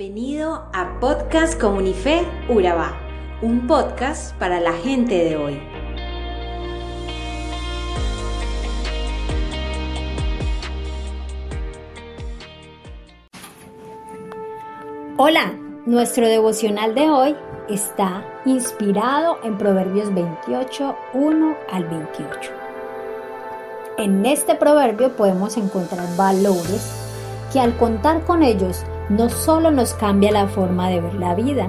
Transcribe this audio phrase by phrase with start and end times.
[0.00, 2.96] Bienvenido a Podcast Comunife Urabá,
[3.42, 5.62] un podcast para la gente de hoy.
[15.18, 15.52] Hola,
[15.84, 17.36] nuestro devocional de hoy
[17.68, 22.50] está inspirado en Proverbios 28, 1 al 28.
[23.98, 26.90] En este proverbio podemos encontrar valores
[27.52, 31.68] que al contar con ellos no solo nos cambia la forma de ver la vida,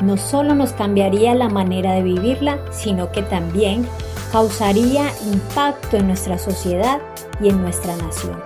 [0.00, 3.86] no solo nos cambiaría la manera de vivirla, sino que también
[4.30, 7.00] causaría impacto en nuestra sociedad
[7.40, 8.40] y en nuestra nación.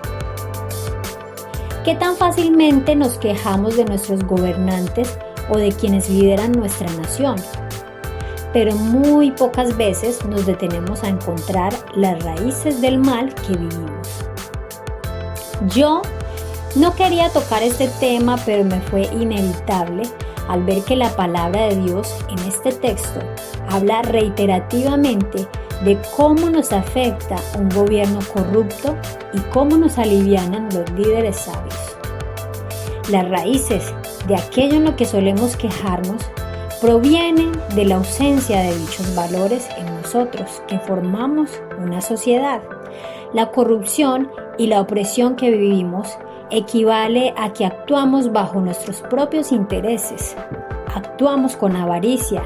[1.84, 5.18] ¿Qué tan fácilmente nos quejamos de nuestros gobernantes
[5.50, 7.36] o de quienes lideran nuestra nación?
[8.52, 14.08] Pero muy pocas veces nos detenemos a encontrar las raíces del mal que vivimos.
[15.68, 16.02] Yo
[16.76, 20.02] no quería tocar este tema, pero me fue inevitable
[20.48, 23.20] al ver que la palabra de Dios en este texto
[23.68, 25.48] habla reiterativamente
[25.84, 28.94] de cómo nos afecta un gobierno corrupto
[29.32, 31.96] y cómo nos alivianan los líderes sabios.
[33.10, 33.92] Las raíces
[34.26, 36.22] de aquello en lo que solemos quejarnos
[36.80, 42.60] provienen de la ausencia de dichos valores en nosotros que formamos una sociedad.
[43.32, 46.18] La corrupción y la opresión que vivimos
[46.50, 50.36] equivale a que actuamos bajo nuestros propios intereses,
[50.94, 52.42] actuamos con avaricia,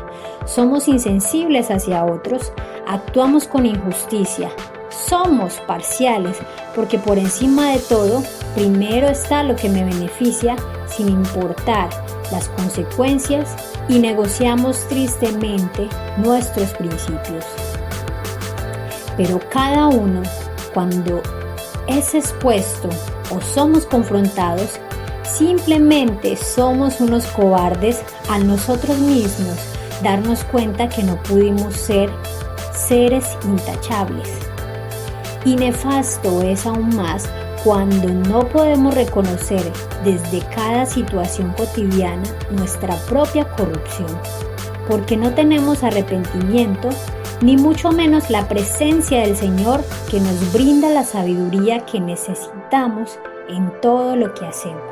[0.47, 2.53] somos insensibles hacia otros,
[2.87, 4.51] actuamos con injusticia,
[4.89, 6.39] somos parciales,
[6.75, 8.23] porque por encima de todo,
[8.55, 11.91] primero está lo que me beneficia sin importar
[12.33, 13.55] las consecuencias
[13.89, 17.45] y negociamos tristemente nuestros principios.
[19.17, 20.23] Pero cada uno,
[20.73, 21.21] cuando
[21.99, 22.89] es expuesto
[23.31, 24.79] o somos confrontados,
[25.25, 29.57] simplemente somos unos cobardes a nosotros mismos
[30.03, 32.11] darnos cuenta que no pudimos ser
[32.73, 34.29] seres intachables.
[35.45, 37.29] Y nefasto es aún más
[37.65, 39.63] cuando no podemos reconocer
[40.05, 44.09] desde cada situación cotidiana nuestra propia corrupción,
[44.89, 46.89] porque no tenemos arrepentimiento
[47.43, 53.19] ni mucho menos la presencia del Señor que nos brinda la sabiduría que necesitamos
[53.49, 54.83] en todo lo que hacemos.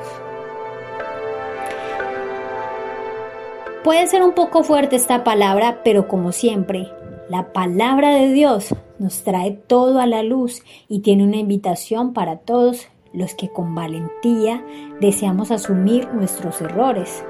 [3.85, 6.89] Puede ser un poco fuerte esta palabra, pero como siempre,
[7.29, 12.39] la palabra de Dios nos trae todo a la luz y tiene una invitación para
[12.39, 14.65] todos los que con valentía
[15.01, 17.25] deseamos asumir nuestros errores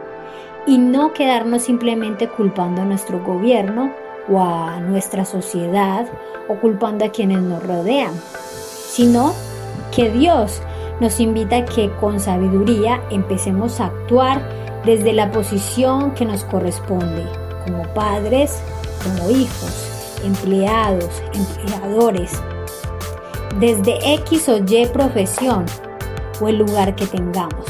[0.66, 3.92] y no quedarnos simplemente culpando a nuestro gobierno
[4.31, 6.06] o a nuestra sociedad
[6.49, 8.12] o culpando a quienes nos rodean,
[8.91, 9.34] sino
[9.94, 10.61] que Dios
[11.00, 14.43] nos invita a que con sabiduría empecemos a actuar
[14.84, 17.27] desde la posición que nos corresponde,
[17.65, 18.61] como padres,
[19.03, 22.33] como hijos, empleados, empleadores,
[23.60, 25.65] desde X o Y profesión
[26.41, 27.66] o el lugar que tengamos.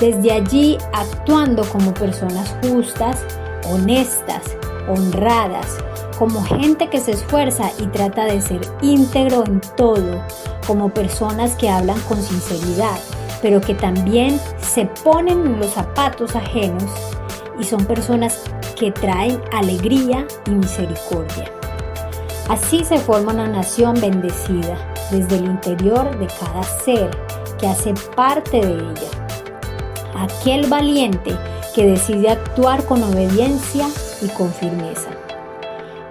[0.00, 3.22] Desde allí actuando como personas justas,
[3.70, 4.56] honestas,
[4.88, 5.78] honradas,
[6.18, 10.22] como gente que se esfuerza y trata de ser íntegro en todo,
[10.66, 12.98] como personas que hablan con sinceridad,
[13.42, 16.84] pero que también se ponen en los zapatos ajenos
[17.58, 18.40] y son personas
[18.78, 21.50] que traen alegría y misericordia.
[22.48, 24.76] Así se forma una nación bendecida
[25.10, 27.10] desde el interior de cada ser
[27.58, 29.10] que hace parte de ella.
[30.16, 31.36] Aquel valiente
[31.74, 33.86] que decide actuar con obediencia
[34.22, 35.10] y con firmeza.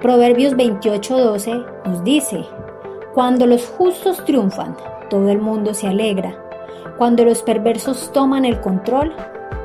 [0.01, 2.45] Proverbios 28:12 nos dice,
[3.13, 4.77] cuando los justos triunfan,
[5.09, 6.35] todo el mundo se alegra.
[6.97, 9.13] Cuando los perversos toman el control,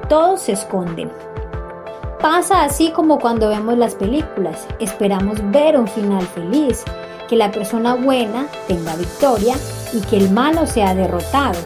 [0.08, 1.10] todos se esconden.
[2.20, 4.66] Pasa así como cuando vemos las películas.
[4.80, 6.82] Esperamos ver un final feliz,
[7.28, 9.54] que la persona buena tenga victoria
[9.92, 11.58] y que el malo sea derrotado.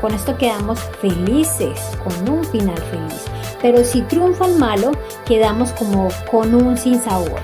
[0.00, 3.24] Con esto quedamos felices, con un final feliz.
[3.64, 4.92] Pero si triunfa el malo,
[5.24, 7.40] quedamos como con un sinsabor.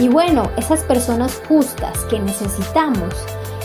[0.00, 3.14] Y bueno, esas personas justas que necesitamos,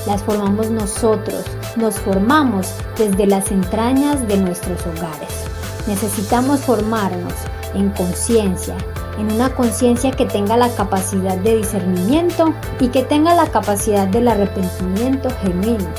[0.06, 1.44] las formamos nosotros,
[1.76, 5.48] nos formamos desde las entrañas de nuestros hogares.
[5.88, 7.34] Necesitamos formarnos
[7.74, 8.76] en conciencia,
[9.18, 14.28] en una conciencia que tenga la capacidad de discernimiento y que tenga la capacidad del
[14.28, 15.90] arrepentimiento genuino.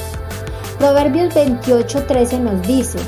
[0.78, 3.00] Proverbios 28:13 nos dice,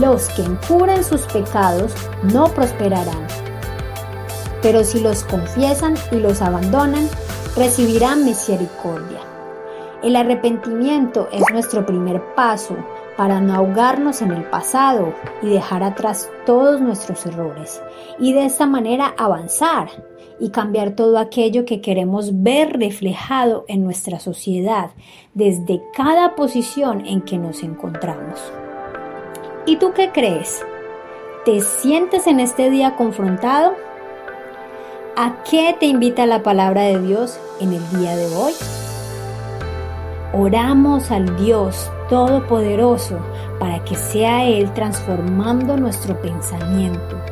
[0.00, 1.94] los que encubren sus pecados
[2.32, 3.26] no prosperarán,
[4.62, 7.08] pero si los confiesan y los abandonan,
[7.56, 9.20] recibirán misericordia.
[10.02, 12.74] El arrepentimiento es nuestro primer paso
[13.18, 15.12] para no ahogarnos en el pasado
[15.42, 17.82] y dejar atrás todos nuestros errores
[18.18, 19.88] y de esta manera avanzar
[20.38, 24.92] y cambiar todo aquello que queremos ver reflejado en nuestra sociedad
[25.34, 28.40] desde cada posición en que nos encontramos.
[29.70, 30.60] ¿Y tú qué crees?
[31.44, 33.74] ¿Te sientes en este día confrontado?
[35.16, 38.52] ¿A qué te invita la palabra de Dios en el día de hoy?
[40.32, 43.20] Oramos al Dios Todopoderoso
[43.60, 47.22] para que sea Él transformando nuestro pensamiento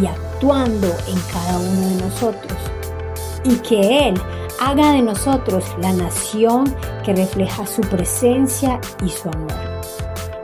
[0.00, 2.58] y actuando en cada uno de nosotros.
[3.44, 4.14] Y que Él
[4.62, 6.74] haga de nosotros la nación
[7.04, 9.71] que refleja su presencia y su amor.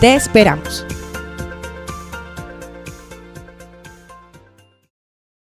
[0.00, 0.87] Te esperamos.